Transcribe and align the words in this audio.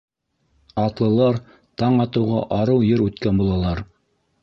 Атлылар 0.83 1.37
таң 1.83 2.01
атыуға 2.07 2.43
арыу 2.59 2.85
ер 2.91 3.07
үткән 3.09 3.43
булалар. 3.45 3.89